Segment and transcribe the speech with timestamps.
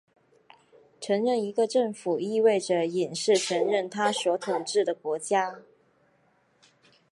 [0.99, 5.59] 承认一个政府意味着隐式承认它所统治的国家。